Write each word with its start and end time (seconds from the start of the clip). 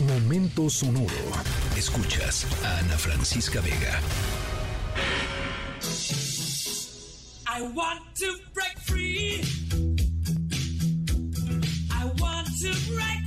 Momento 0.00 0.68
sonoro. 0.68 1.08
Escuchas 1.74 2.46
a 2.62 2.78
Ana 2.80 2.98
Francisca 2.98 3.62
Vega. 3.62 3.98
I 7.46 7.62
want 7.62 8.02
to 8.16 8.36
break 8.52 8.78
free. 8.84 9.42
I 11.90 12.04
want 12.18 12.48
to 12.60 12.74
break 12.92 13.25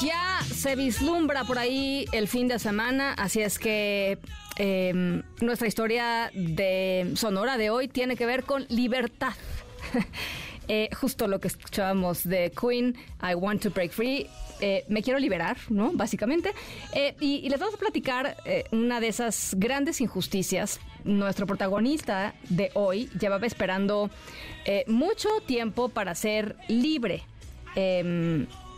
ya 0.00 0.40
se 0.42 0.76
vislumbra 0.76 1.44
por 1.44 1.58
ahí 1.58 2.06
el 2.12 2.28
fin 2.28 2.48
de 2.48 2.58
semana, 2.58 3.12
así 3.14 3.40
es 3.40 3.58
que 3.58 4.18
eh, 4.58 5.22
nuestra 5.40 5.68
historia 5.68 6.30
de 6.34 7.12
Sonora 7.14 7.56
de 7.56 7.70
hoy 7.70 7.88
tiene 7.88 8.16
que 8.16 8.26
ver 8.26 8.44
con 8.44 8.66
libertad. 8.68 9.34
Eh, 10.68 10.88
justo 11.00 11.28
lo 11.28 11.38
que 11.38 11.46
escuchábamos 11.46 12.24
de 12.24 12.50
Queen, 12.60 12.96
I 13.22 13.34
Want 13.34 13.62
to 13.62 13.70
Break 13.70 13.92
Free. 13.92 14.26
eh, 14.60 14.84
me 14.88 15.00
quiero 15.00 15.20
liberar, 15.20 15.56
¿no? 15.68 15.92
Básicamente. 15.92 16.52
Eh, 16.92 17.14
y, 17.20 17.48
les 17.48 17.60
vamos 17.60 17.76
a 17.76 17.78
platicar 17.78 18.36
una 18.72 18.98
de 18.98 19.06
esas 19.06 19.54
grandes 19.56 20.00
injusticias. 20.00 20.80
Nuestro 21.04 21.46
protagonista 21.46 22.34
de 22.48 22.72
hoy 22.74 23.08
llevaba 23.20 23.46
esperando 23.46 24.10
mucho 24.88 25.28
tiempo 25.46 25.88
para 25.88 26.16
ser 26.16 26.56
libre. 26.66 27.22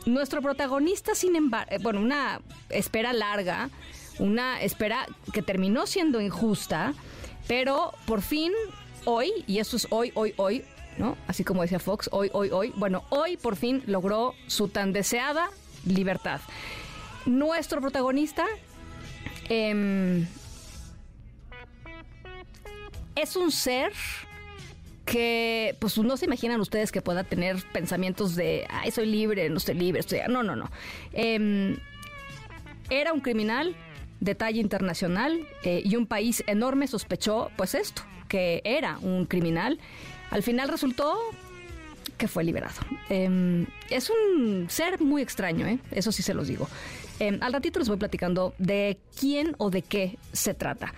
Nuestro 0.06 0.40
protagonista, 0.40 1.14
sin 1.14 1.36
embargo, 1.36 1.76
bueno, 1.80 2.00
una 2.00 2.40
espera 2.70 3.12
larga, 3.12 3.70
una 4.18 4.60
espera 4.62 5.06
que 5.32 5.42
terminó 5.42 5.86
siendo 5.86 6.20
injusta, 6.20 6.94
pero 7.46 7.92
por 8.06 8.22
fin 8.22 8.52
hoy, 9.04 9.30
y 9.46 9.58
eso 9.58 9.76
es 9.76 9.86
hoy, 9.90 10.12
hoy, 10.14 10.34
hoy, 10.36 10.64
¿no? 10.98 11.16
Así 11.26 11.44
como 11.44 11.62
decía 11.62 11.78
Fox, 11.78 12.08
hoy, 12.12 12.30
hoy, 12.32 12.50
hoy, 12.50 12.72
bueno, 12.76 13.04
hoy 13.10 13.36
por 13.36 13.56
fin 13.56 13.82
logró 13.86 14.34
su 14.46 14.68
tan 14.68 14.92
deseada 14.92 15.50
libertad. 15.84 16.40
Nuestro 17.26 17.80
protagonista 17.80 18.46
em, 19.48 20.26
es 23.14 23.36
un 23.36 23.50
ser 23.50 23.92
que 25.10 25.74
pues 25.78 25.96
no 25.98 26.16
se 26.16 26.26
imaginan 26.26 26.60
ustedes 26.60 26.92
que 26.92 27.00
pueda 27.00 27.24
tener 27.24 27.56
pensamientos 27.72 28.34
de, 28.34 28.66
ay, 28.70 28.90
soy 28.90 29.06
libre, 29.06 29.48
no 29.48 29.56
estoy 29.56 29.74
libre, 29.74 30.00
estoy... 30.00 30.20
No, 30.28 30.42
no, 30.42 30.54
no. 30.54 30.70
Em, 31.12 31.76
era 32.90 33.12
un 33.12 33.20
criminal 33.20 33.74
de 34.20 34.34
talla 34.34 34.60
internacional 34.60 35.46
eh, 35.62 35.82
y 35.84 35.96
un 35.96 36.06
país 36.06 36.44
enorme 36.46 36.86
sospechó 36.86 37.50
pues 37.56 37.74
esto, 37.74 38.02
que 38.28 38.60
era 38.64 38.98
un 38.98 39.24
criminal. 39.24 39.78
Al 40.30 40.42
final 40.42 40.68
resultó 40.68 41.16
que 42.18 42.28
fue 42.28 42.44
liberado. 42.44 42.80
Em, 43.08 43.66
es 43.90 44.10
un 44.10 44.66
ser 44.68 45.00
muy 45.00 45.22
extraño, 45.22 45.66
¿eh? 45.66 45.78
eso 45.90 46.12
sí 46.12 46.22
se 46.22 46.34
los 46.34 46.48
digo. 46.48 46.68
Em, 47.18 47.38
al 47.42 47.52
ratito 47.52 47.78
les 47.78 47.88
voy 47.88 47.96
platicando 47.96 48.54
de 48.58 48.98
quién 49.18 49.54
o 49.58 49.70
de 49.70 49.82
qué 49.82 50.18
se 50.32 50.52
trata. 50.52 50.92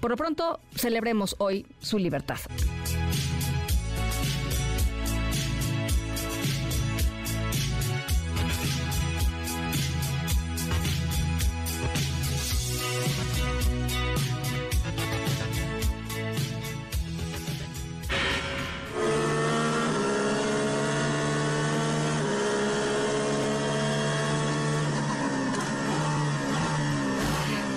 Por 0.00 0.10
lo 0.10 0.16
pronto, 0.18 0.60
celebremos 0.76 1.36
hoy 1.38 1.64
su 1.80 1.98
libertad. 1.98 2.38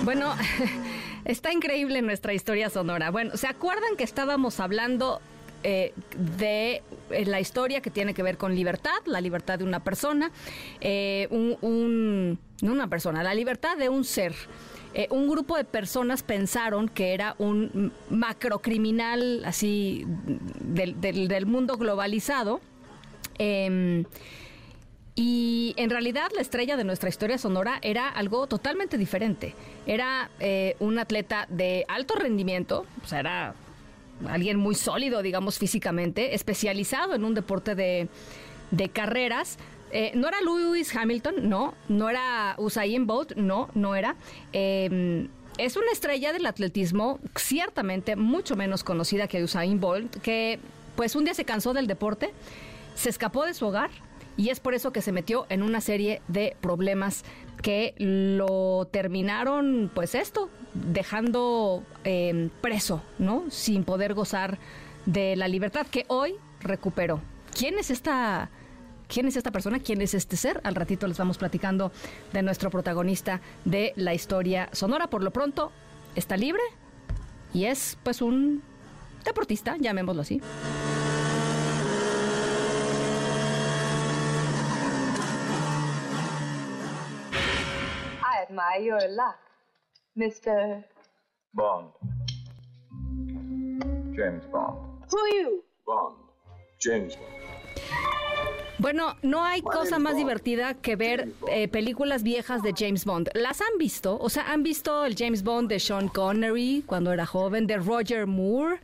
Bueno, 0.08 0.34
está 1.26 1.52
increíble 1.52 2.00
nuestra 2.00 2.32
historia 2.32 2.70
sonora. 2.70 3.10
Bueno, 3.10 3.36
¿se 3.36 3.46
acuerdan 3.46 3.94
que 3.94 4.04
estábamos 4.04 4.58
hablando 4.58 5.20
eh, 5.64 5.92
de 6.38 6.82
eh, 7.10 7.26
la 7.26 7.40
historia 7.40 7.82
que 7.82 7.90
tiene 7.90 8.14
que 8.14 8.22
ver 8.22 8.38
con 8.38 8.54
libertad, 8.54 8.96
la 9.04 9.20
libertad 9.20 9.58
de 9.58 9.64
una 9.64 9.80
persona, 9.84 10.30
eh, 10.80 11.28
un, 11.30 12.38
no 12.62 12.72
una 12.72 12.88
persona, 12.88 13.22
la 13.22 13.34
libertad 13.34 13.76
de 13.76 13.90
un 13.90 14.02
ser? 14.02 14.34
Un 15.10 15.28
grupo 15.28 15.58
de 15.58 15.64
personas 15.64 16.22
pensaron 16.22 16.88
que 16.88 17.12
era 17.12 17.34
un 17.36 17.92
macrocriminal 18.08 19.44
así 19.44 20.06
del, 20.58 21.44
mundo 21.44 21.76
globalizado. 21.76 22.62
Em, 25.18 25.24
y 25.24 25.74
en 25.76 25.90
realidad 25.90 26.30
la 26.34 26.40
estrella 26.40 26.76
de 26.76 26.84
nuestra 26.84 27.08
historia 27.08 27.38
sonora 27.38 27.78
era 27.82 28.08
algo 28.08 28.46
totalmente 28.46 28.96
diferente. 28.96 29.54
Era 29.86 30.30
eh, 30.40 30.76
un 30.78 30.98
atleta 30.98 31.46
de 31.48 31.84
alto 31.88 32.14
rendimiento, 32.14 32.86
o 33.02 33.06
sea, 33.06 33.20
era 33.20 33.54
alguien 34.28 34.56
muy 34.58 34.74
sólido, 34.74 35.22
digamos, 35.22 35.58
físicamente, 35.58 36.34
especializado 36.34 37.14
en 37.14 37.24
un 37.24 37.34
deporte 37.34 37.74
de, 37.74 38.08
carreras. 38.92 39.58
Eh, 39.90 40.12
no 40.14 40.28
era 40.28 40.40
Lewis 40.40 40.94
Hamilton, 40.94 41.48
no. 41.48 41.74
No 41.88 42.10
era 42.10 42.54
Usain 42.58 43.06
Bolt, 43.06 43.34
no, 43.36 43.68
no 43.74 43.94
era. 43.94 44.16
Eh, 44.52 45.28
es 45.58 45.76
una 45.76 45.90
estrella 45.92 46.32
del 46.32 46.46
atletismo, 46.46 47.18
ciertamente 47.36 48.16
mucho 48.16 48.54
menos 48.54 48.84
conocida 48.84 49.26
que 49.26 49.42
Usain 49.42 49.80
Bolt, 49.80 50.16
que 50.20 50.60
pues 50.94 51.16
un 51.16 51.24
día 51.24 51.34
se 51.34 51.44
cansó 51.44 51.72
del 51.72 51.86
deporte, 51.86 52.32
se 52.94 53.08
escapó 53.08 53.44
de 53.44 53.54
su 53.54 53.66
hogar 53.66 53.90
y 54.38 54.50
es 54.50 54.60
por 54.60 54.72
eso 54.72 54.92
que 54.92 55.02
se 55.02 55.10
metió 55.10 55.46
en 55.50 55.62
una 55.62 55.82
serie 55.82 56.22
de 56.28 56.56
problemas 56.60 57.24
que 57.60 57.94
lo 57.98 58.86
terminaron, 58.90 59.90
pues 59.92 60.14
esto, 60.14 60.48
dejando 60.74 61.82
eh, 62.04 62.48
preso, 62.60 63.02
¿no? 63.18 63.44
Sin 63.50 63.82
poder 63.82 64.14
gozar 64.14 64.58
de 65.06 65.34
la 65.34 65.48
libertad 65.48 65.88
que 65.88 66.04
hoy 66.06 66.36
recuperó. 66.60 67.20
¿Quién 67.54 67.78
es 67.78 67.90
esta... 67.90 68.48
¿Quién 69.08 69.26
es 69.26 69.36
esta 69.36 69.50
persona? 69.50 69.80
¿Quién 69.80 70.02
es 70.02 70.12
este 70.12 70.36
ser? 70.36 70.60
Al 70.64 70.74
ratito 70.74 71.06
les 71.08 71.16
vamos 71.16 71.38
platicando 71.38 71.90
de 72.34 72.42
nuestro 72.42 72.70
protagonista 72.70 73.40
de 73.64 73.94
la 73.96 74.12
historia 74.12 74.68
sonora. 74.72 75.08
Por 75.08 75.22
lo 75.24 75.30
pronto, 75.30 75.72
está 76.14 76.36
libre 76.36 76.60
y 77.54 77.64
es 77.64 77.96
pues 78.02 78.20
un 78.20 78.62
deportista, 79.24 79.78
llamémoslo 79.78 80.20
así. 80.20 80.42
Admire 88.48 88.80
your 88.80 89.08
luck, 89.10 89.38
Mr. 90.16 90.82
Bond. 91.54 91.88
James 94.16 94.44
Bond. 94.50 94.78
Who 95.10 95.18
are 95.18 95.28
you? 95.28 95.64
Bond. 95.86 96.16
James 96.80 97.14
Bond. 97.16 97.38
Bueno, 98.78 99.16
no 99.22 99.44
hay 99.44 99.60
cosa 99.60 99.98
más 99.98 100.16
divertida 100.16 100.74
que 100.74 100.94
ver 100.94 101.30
eh, 101.48 101.66
películas 101.66 102.22
viejas 102.22 102.62
de 102.62 102.72
James 102.76 103.04
Bond. 103.04 103.28
¿Las 103.34 103.60
han 103.60 103.76
visto? 103.76 104.16
O 104.20 104.28
sea, 104.28 104.52
¿han 104.52 104.62
visto 104.62 105.04
el 105.04 105.16
James 105.16 105.42
Bond 105.42 105.68
de 105.68 105.80
Sean 105.80 106.08
Connery 106.08 106.84
cuando 106.86 107.12
era 107.12 107.26
joven, 107.26 107.66
de 107.66 107.78
Roger 107.78 108.28
Moore? 108.28 108.80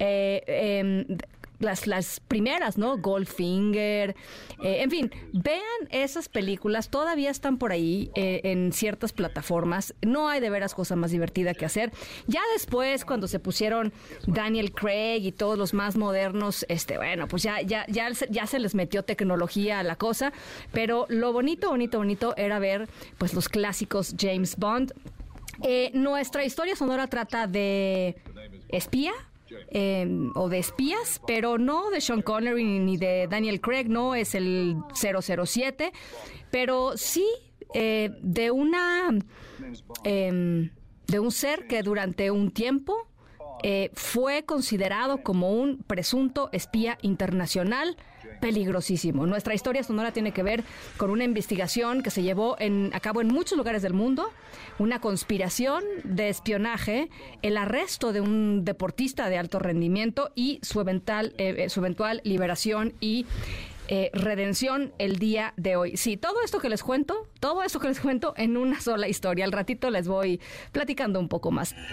Eh, 0.00 0.42
em, 0.46 1.18
las, 1.58 1.86
las 1.86 2.20
primeras, 2.20 2.78
¿no? 2.78 2.98
Goldfinger. 2.98 4.14
eh, 4.62 4.82
en 4.82 4.90
fin, 4.90 5.10
vean 5.32 5.62
esas 5.90 6.28
películas. 6.28 6.88
Todavía 6.88 7.30
están 7.30 7.58
por 7.58 7.72
ahí 7.72 8.10
eh, 8.14 8.40
en 8.44 8.72
ciertas 8.72 9.12
plataformas. 9.12 9.94
No 10.02 10.28
hay 10.28 10.40
de 10.40 10.50
veras 10.50 10.74
cosa 10.74 10.96
más 10.96 11.10
divertida 11.10 11.54
que 11.54 11.64
hacer. 11.64 11.92
Ya 12.26 12.40
después, 12.54 13.04
cuando 13.04 13.28
se 13.28 13.38
pusieron 13.38 13.92
Daniel 14.26 14.72
Craig 14.72 15.20
y 15.24 15.32
todos 15.32 15.58
los 15.58 15.74
más 15.74 15.96
modernos, 15.96 16.64
este, 16.68 16.96
bueno, 16.96 17.28
pues 17.28 17.42
ya, 17.42 17.60
ya, 17.62 17.84
ya, 17.88 18.10
ya 18.30 18.46
se 18.46 18.58
les 18.58 18.74
metió 18.74 19.04
tecnología 19.04 19.80
a 19.80 19.82
la 19.82 19.96
cosa. 19.96 20.32
Pero 20.72 21.06
lo 21.08 21.32
bonito, 21.32 21.70
bonito, 21.70 21.98
bonito 21.98 22.36
era 22.36 22.58
ver 22.58 22.88
pues 23.18 23.34
los 23.34 23.48
clásicos 23.48 24.14
James 24.18 24.56
Bond. 24.56 24.92
Eh, 25.62 25.90
nuestra 25.92 26.44
historia 26.44 26.76
sonora 26.76 27.08
trata 27.08 27.46
de 27.46 28.16
espía. 28.68 29.12
Eh, 29.70 30.06
o 30.34 30.48
de 30.48 30.58
espías, 30.58 31.20
pero 31.26 31.58
no 31.58 31.90
de 31.90 32.00
Sean 32.00 32.22
Connery 32.22 32.64
ni 32.78 32.96
de 32.96 33.26
Daniel 33.28 33.60
Craig, 33.60 33.88
no 33.88 34.14
es 34.14 34.34
el 34.34 34.76
007, 34.94 35.92
pero 36.50 36.96
sí 36.96 37.26
eh, 37.74 38.10
de 38.22 38.50
una 38.50 39.08
em, 40.04 40.70
de 41.06 41.20
un 41.20 41.30
ser 41.30 41.66
que 41.66 41.82
durante 41.82 42.30
un 42.30 42.50
tiempo 42.50 43.08
eh, 43.62 43.90
fue 43.94 44.44
considerado 44.44 45.22
como 45.22 45.52
un 45.52 45.78
presunto 45.78 46.48
espía 46.52 46.98
internacional 47.02 47.96
peligrosísimo. 48.40 49.26
Nuestra 49.26 49.54
historia 49.54 49.82
sonora 49.82 50.12
tiene 50.12 50.32
que 50.32 50.42
ver 50.42 50.64
con 50.96 51.10
una 51.10 51.24
investigación 51.24 52.02
que 52.02 52.10
se 52.10 52.22
llevó 52.22 52.56
en, 52.58 52.90
a 52.94 53.00
cabo 53.00 53.20
en 53.20 53.28
muchos 53.28 53.58
lugares 53.58 53.82
del 53.82 53.94
mundo, 53.94 54.30
una 54.78 55.00
conspiración 55.00 55.82
de 56.04 56.28
espionaje, 56.28 57.08
el 57.42 57.56
arresto 57.56 58.12
de 58.12 58.20
un 58.20 58.64
deportista 58.64 59.28
de 59.28 59.38
alto 59.38 59.58
rendimiento 59.58 60.30
y 60.34 60.60
su 60.62 60.80
eventual, 60.80 61.34
eh, 61.38 61.68
su 61.68 61.80
eventual 61.80 62.20
liberación 62.24 62.94
y 63.00 63.26
eh, 63.88 64.10
redención 64.12 64.92
el 64.98 65.18
día 65.18 65.54
de 65.56 65.76
hoy. 65.76 65.96
Sí, 65.96 66.16
todo 66.16 66.42
esto 66.44 66.60
que 66.60 66.68
les 66.68 66.82
cuento, 66.82 67.26
todo 67.40 67.62
esto 67.62 67.80
que 67.80 67.88
les 67.88 68.00
cuento 68.00 68.34
en 68.36 68.56
una 68.56 68.80
sola 68.80 69.08
historia. 69.08 69.44
Al 69.44 69.52
ratito 69.52 69.90
les 69.90 70.06
voy 70.06 70.40
platicando 70.72 71.18
un 71.18 71.28
poco 71.28 71.50
más. 71.50 71.74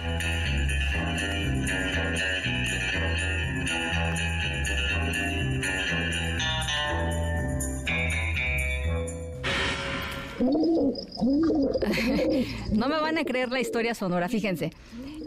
No 12.72 12.90
me 12.90 13.00
van 13.00 13.18
a 13.18 13.24
creer 13.24 13.50
la 13.50 13.60
historia 13.60 13.96
sonora, 13.96 14.30
fíjense. 14.30 14.72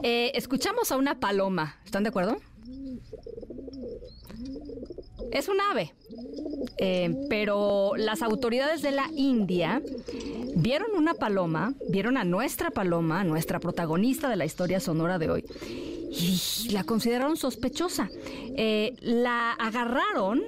Eh, 0.03 0.33
escuchamos 0.35 0.93
a 0.93 0.97
una 0.97 1.19
paloma, 1.19 1.77
¿están 1.85 2.03
de 2.03 2.11
acuerdo? 2.11 2.39
Es 5.33 5.49
un 5.49 5.61
ave, 5.61 5.93
eh, 6.79 7.15
pero 7.29 7.93
las 7.97 8.23
autoridades 8.23 8.83
de 8.83 8.93
la 8.93 9.09
India 9.15 9.83
vieron 10.55 10.89
una 10.97 11.15
paloma, 11.15 11.75
vieron 11.89 12.17
a 12.17 12.25
nuestra 12.25 12.71
paloma, 12.71 13.25
nuestra 13.25 13.61
protagonista 13.61 14.29
de 14.29 14.37
la 14.37 14.45
historia 14.45 14.81
sonora 14.81 15.19
de 15.19 15.31
hoy, 15.31 15.45
y 16.11 16.71
la 16.71 16.85
consideraron 16.85 17.37
sospechosa. 17.37 18.09
Eh, 18.57 18.95
la 19.01 19.53
agarraron 19.53 20.43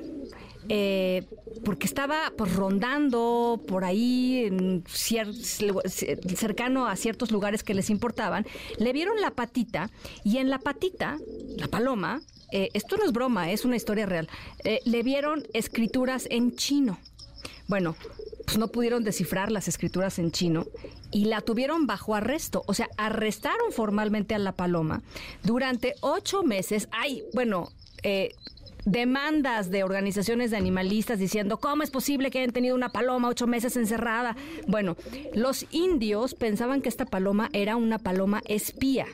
eh, 0.68 1.24
porque 1.64 1.86
estaba 1.86 2.32
pues, 2.36 2.54
rondando 2.54 3.60
por 3.66 3.84
ahí 3.84 4.44
en 4.44 4.84
cercano 4.86 6.86
a 6.86 6.96
ciertos 6.96 7.32
lugares 7.32 7.62
que 7.62 7.74
les 7.74 7.90
importaban, 7.90 8.46
le 8.78 8.92
vieron 8.92 9.20
la 9.20 9.32
patita 9.32 9.90
y 10.22 10.38
en 10.38 10.48
la 10.48 10.58
patita, 10.58 11.18
la 11.56 11.66
paloma, 11.66 12.20
eh, 12.52 12.68
esto 12.74 12.96
no 12.96 13.04
es 13.04 13.12
broma, 13.12 13.50
es 13.50 13.64
una 13.64 13.76
historia 13.76 14.06
real, 14.06 14.28
eh, 14.64 14.80
le 14.84 15.02
vieron 15.02 15.46
escrituras 15.52 16.26
en 16.30 16.56
chino. 16.56 16.98
Bueno, 17.68 17.94
pues 18.44 18.58
no 18.58 18.68
pudieron 18.68 19.04
descifrar 19.04 19.52
las 19.52 19.68
escrituras 19.68 20.18
en 20.18 20.32
chino 20.32 20.66
y 21.12 21.26
la 21.26 21.40
tuvieron 21.40 21.86
bajo 21.86 22.16
arresto. 22.16 22.64
O 22.66 22.74
sea, 22.74 22.88
arrestaron 22.96 23.70
formalmente 23.70 24.34
a 24.34 24.38
la 24.38 24.52
paloma 24.52 25.02
durante 25.44 25.94
ocho 26.00 26.42
meses. 26.42 26.88
Ay, 26.90 27.22
bueno, 27.32 27.70
eh, 28.02 28.34
demandas 28.84 29.70
de 29.70 29.84
organizaciones 29.84 30.50
de 30.50 30.56
animalistas 30.56 31.18
diciendo 31.18 31.58
cómo 31.58 31.82
es 31.82 31.90
posible 31.90 32.30
que 32.30 32.38
hayan 32.38 32.52
tenido 32.52 32.74
una 32.74 32.90
paloma 32.90 33.28
ocho 33.28 33.46
meses 33.46 33.76
encerrada. 33.76 34.36
Bueno, 34.66 34.96
los 35.32 35.66
indios 35.70 36.34
pensaban 36.34 36.82
que 36.82 36.88
esta 36.88 37.06
paloma 37.06 37.50
era 37.52 37.76
una 37.76 37.98
paloma 37.98 38.42
espía. 38.46 39.06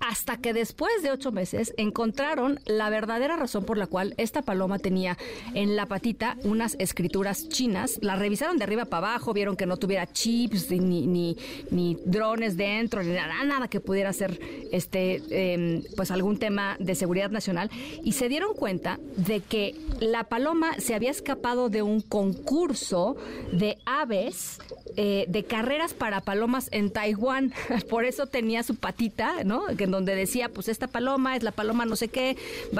Hasta 0.00 0.36
que 0.36 0.52
después 0.52 1.02
de 1.02 1.10
ocho 1.10 1.32
meses 1.32 1.74
encontraron 1.76 2.60
la 2.66 2.90
verdadera 2.90 3.36
razón 3.36 3.64
por 3.64 3.78
la 3.78 3.86
cual 3.86 4.14
esta 4.16 4.42
paloma 4.42 4.78
tenía 4.78 5.16
en 5.54 5.76
la 5.76 5.86
patita 5.86 6.36
unas 6.44 6.76
escrituras 6.78 7.48
chinas. 7.48 7.98
La 8.02 8.16
revisaron 8.16 8.58
de 8.58 8.64
arriba 8.64 8.84
para 8.84 9.08
abajo, 9.08 9.32
vieron 9.32 9.56
que 9.56 9.66
no 9.66 9.76
tuviera 9.76 10.06
chips 10.06 10.70
ni, 10.70 11.06
ni, 11.06 11.36
ni 11.70 11.96
drones 12.04 12.56
dentro, 12.56 13.02
ni 13.02 13.12
nada, 13.12 13.42
nada 13.44 13.68
que 13.68 13.80
pudiera 13.80 14.12
ser 14.12 14.38
este, 14.72 15.22
eh, 15.30 15.82
pues 15.96 16.10
algún 16.10 16.38
tema 16.38 16.76
de 16.78 16.94
seguridad 16.94 17.30
nacional. 17.30 17.70
Y 18.02 18.12
se 18.12 18.28
dieron 18.28 18.54
cuenta 18.54 18.98
de 19.16 19.40
que 19.40 19.74
la 20.00 20.24
paloma 20.24 20.78
se 20.78 20.94
había 20.94 21.10
escapado 21.10 21.68
de 21.68 21.82
un 21.82 22.00
concurso 22.00 23.16
de 23.52 23.78
aves 23.84 24.58
eh, 24.96 25.26
de 25.28 25.44
carreras 25.44 25.94
para 25.94 26.20
palomas 26.22 26.68
en 26.72 26.90
Taiwán. 26.90 27.52
Por 27.90 28.04
eso 28.04 28.26
tenía 28.26 28.62
su 28.62 28.76
patita, 28.76 29.44
¿no? 29.44 29.64
En 29.68 29.90
donde 29.90 30.14
decía, 30.14 30.48
pues 30.48 30.68
esta 30.68 30.86
paloma 30.86 31.36
es 31.36 31.42
la 31.42 31.52
paloma 31.52 31.84
no 31.84 31.96
sé 31.96 32.08
qué, 32.08 32.36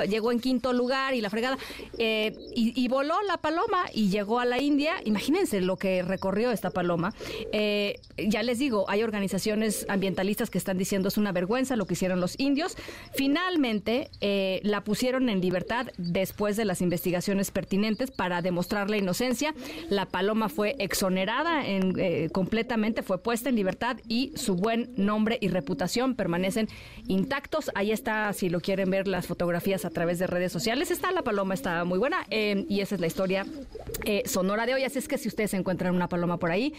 llegó 0.08 0.32
en 0.32 0.40
quinto 0.40 0.72
lugar 0.72 1.14
y 1.14 1.20
la 1.20 1.30
fregada. 1.30 1.58
Eh, 1.98 2.34
y, 2.54 2.86
voló 2.88 3.20
la 3.22 3.36
paloma 3.36 3.84
y 3.92 4.08
llegó 4.08 4.40
a 4.40 4.44
la 4.44 4.60
India. 4.60 4.94
Imagínense 5.04 5.60
lo 5.60 5.76
que 5.76 6.02
recorrió 6.02 6.50
esta 6.52 6.70
paloma. 6.70 7.12
Eh, 7.52 8.00
ya 8.16 8.42
les 8.42 8.58
digo, 8.58 8.86
hay 8.88 9.02
organizaciones 9.02 9.84
ambientalistas 9.88 10.48
que 10.48 10.58
están 10.58 10.78
diciendo 10.78 11.08
es 11.08 11.18
una 11.18 11.32
vergüenza 11.32 11.76
lo 11.76 11.86
que 11.86 11.94
hicieron 11.94 12.20
los 12.20 12.38
indios. 12.38 12.76
Finalmente 13.14 14.08
la 14.62 14.82
pusieron 14.82 15.28
en 15.28 15.40
libertad 15.40 15.88
después 15.98 16.56
de 16.56 16.64
las 16.64 16.80
investigaciones 16.80 17.50
pertinentes 17.50 18.10
para 18.10 18.40
demostrar 18.40 18.88
la 18.88 18.96
inocencia. 18.96 19.54
La 19.90 20.06
paloma 20.06 20.48
fue 20.48 20.76
exonerada 20.78 21.66
en, 21.66 21.98
eh, 22.06 22.30
completamente, 22.30 23.02
fue 23.02 23.18
puesta 23.20 23.48
en 23.48 23.56
libertad 23.56 23.96
y 24.06 24.32
su 24.36 24.54
buen 24.54 24.92
nombre 24.96 25.38
y 25.40 25.48
reputación 25.48 26.14
permanecen 26.14 26.68
intactos. 27.08 27.72
Ahí 27.74 27.90
está, 27.90 28.32
si 28.32 28.48
lo 28.48 28.60
quieren 28.60 28.90
ver 28.90 29.08
las 29.08 29.26
fotografías 29.26 29.84
a 29.84 29.90
través 29.90 30.20
de 30.20 30.28
redes 30.28 30.52
sociales, 30.52 30.92
está 30.92 31.10
la 31.10 31.22
paloma, 31.22 31.54
está 31.54 31.82
muy 31.84 31.98
buena 31.98 32.18
eh, 32.30 32.64
y 32.68 32.80
esa 32.80 32.94
es 32.94 33.00
la 33.00 33.08
historia 33.08 33.44
eh, 34.04 34.22
sonora 34.24 34.66
de 34.66 34.74
hoy. 34.74 34.84
Así 34.84 35.00
es 35.00 35.08
que 35.08 35.18
si 35.18 35.26
ustedes 35.26 35.52
encuentran 35.54 35.96
una 35.96 36.08
paloma 36.08 36.38
por 36.38 36.52
ahí 36.52 36.74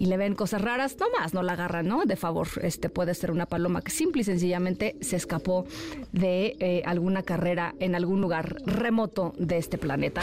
y 0.00 0.06
le 0.06 0.16
ven 0.16 0.34
cosas 0.34 0.60
raras, 0.60 0.96
no 0.98 1.06
más, 1.16 1.34
no 1.34 1.44
la 1.44 1.52
agarran, 1.52 1.86
¿no? 1.86 2.04
De 2.04 2.16
favor, 2.16 2.48
este 2.62 2.88
puede 2.88 3.14
ser 3.14 3.30
una 3.30 3.46
paloma 3.46 3.80
que 3.80 3.92
simple 3.92 4.22
y 4.22 4.24
sencillamente 4.24 4.96
se 5.00 5.14
escapó 5.14 5.66
de 6.10 6.82
alguna 6.84 7.22
carrera 7.22 7.74
en 7.78 7.94
algún 7.94 8.20
lugar 8.20 8.56
remoto 8.66 9.34
de 9.38 9.58
este 9.58 9.78
planeta. 9.78 10.22